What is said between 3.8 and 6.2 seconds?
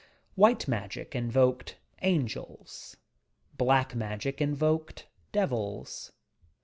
Magic invoked "devils."